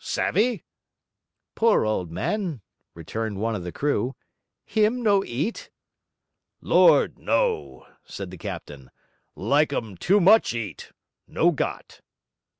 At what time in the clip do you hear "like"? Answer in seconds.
9.35-9.71